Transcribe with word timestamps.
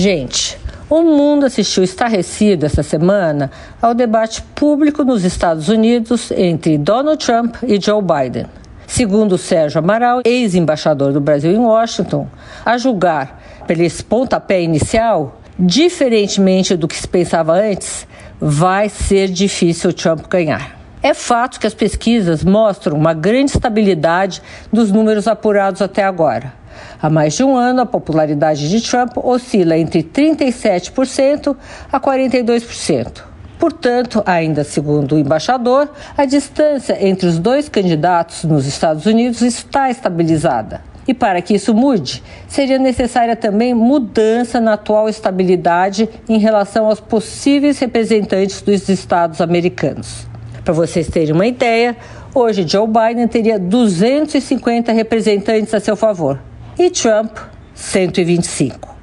Gente, 0.00 0.56
o 0.88 1.02
mundo 1.02 1.44
assistiu 1.44 1.84
estarrecido 1.84 2.64
essa 2.64 2.82
semana 2.82 3.50
ao 3.82 3.92
debate 3.92 4.40
público 4.54 5.04
nos 5.04 5.24
Estados 5.24 5.68
Unidos 5.68 6.30
entre 6.30 6.78
Donald 6.78 7.22
Trump 7.22 7.56
e 7.62 7.78
Joe 7.78 8.00
Biden. 8.00 8.46
Segundo 8.86 9.36
Sérgio 9.36 9.78
Amaral, 9.78 10.22
ex-embaixador 10.24 11.12
do 11.12 11.20
Brasil 11.20 11.52
em 11.52 11.58
Washington, 11.58 12.26
a 12.64 12.78
julgar 12.78 13.42
pelo 13.66 13.82
pontapé 14.08 14.62
inicial, 14.62 15.38
diferentemente 15.58 16.78
do 16.78 16.88
que 16.88 16.96
se 16.96 17.06
pensava 17.06 17.52
antes, 17.52 18.06
vai 18.40 18.88
ser 18.88 19.28
difícil 19.28 19.92
Trump 19.92 20.26
ganhar. 20.30 20.79
É 21.02 21.14
fato 21.14 21.58
que 21.58 21.66
as 21.66 21.72
pesquisas 21.72 22.44
mostram 22.44 22.94
uma 22.94 23.14
grande 23.14 23.52
estabilidade 23.52 24.42
dos 24.70 24.92
números 24.92 25.26
apurados 25.26 25.80
até 25.80 26.04
agora. 26.04 26.52
Há 27.00 27.08
mais 27.08 27.32
de 27.32 27.42
um 27.42 27.56
ano, 27.56 27.80
a 27.80 27.86
popularidade 27.86 28.68
de 28.68 28.82
Trump 28.82 29.16
oscila 29.16 29.78
entre 29.78 30.02
37% 30.02 31.56
a 31.90 31.98
42%. 31.98 33.22
Portanto, 33.58 34.22
ainda 34.26 34.62
segundo 34.62 35.14
o 35.14 35.18
embaixador, 35.18 35.90
a 36.16 36.26
distância 36.26 36.96
entre 37.00 37.26
os 37.26 37.38
dois 37.38 37.68
candidatos 37.68 38.44
nos 38.44 38.66
Estados 38.66 39.06
Unidos 39.06 39.40
está 39.40 39.90
estabilizada. 39.90 40.82
E 41.08 41.14
para 41.14 41.40
que 41.40 41.54
isso 41.54 41.74
mude, 41.74 42.22
seria 42.46 42.78
necessária 42.78 43.34
também 43.34 43.72
mudança 43.72 44.60
na 44.60 44.74
atual 44.74 45.08
estabilidade 45.08 46.08
em 46.28 46.38
relação 46.38 46.86
aos 46.86 47.00
possíveis 47.00 47.78
representantes 47.78 48.60
dos 48.60 48.86
estados 48.88 49.40
americanos. 49.40 50.29
Para 50.64 50.74
vocês 50.74 51.08
terem 51.08 51.32
uma 51.32 51.46
ideia, 51.46 51.96
hoje 52.34 52.66
Joe 52.66 52.86
Biden 52.86 53.26
teria 53.26 53.58
250 53.58 54.92
representantes 54.92 55.72
a 55.74 55.80
seu 55.80 55.96
favor 55.96 56.38
e 56.78 56.90
Trump 56.90 57.36
125. 57.74 58.96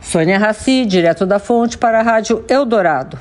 Sônia 0.00 0.38
Raci, 0.38 0.84
direto 0.84 1.24
da 1.24 1.38
fonte 1.38 1.78
para 1.78 2.00
a 2.00 2.02
Rádio 2.02 2.44
Eldorado. 2.48 3.18